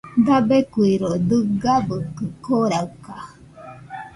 [0.25, 3.15] Dabeikuiro dɨgabɨkɨ koraɨka